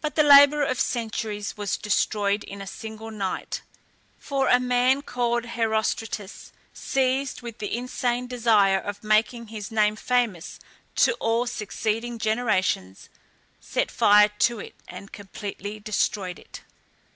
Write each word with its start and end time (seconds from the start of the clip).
But 0.00 0.14
the 0.14 0.22
labour 0.22 0.62
of 0.62 0.80
centuries 0.80 1.58
was 1.58 1.76
destroyed 1.76 2.42
in 2.42 2.62
a 2.62 2.66
single 2.66 3.10
night; 3.10 3.60
for 4.16 4.48
a 4.48 4.58
man 4.58 5.02
called 5.02 5.44
Herostratus, 5.44 6.52
seized 6.72 7.42
with 7.42 7.58
the 7.58 7.76
insane 7.76 8.26
desire 8.26 8.78
of 8.78 9.04
making 9.04 9.48
his 9.48 9.70
name 9.70 9.96
famous 9.96 10.58
to 10.96 11.12
all 11.20 11.46
succeeding 11.46 12.18
generations, 12.18 13.10
set 13.60 13.90
fire 13.90 14.30
to 14.38 14.58
it 14.58 14.74
and 14.88 15.12
completely 15.12 15.78
destroyed 15.78 16.38
it. 16.38 16.62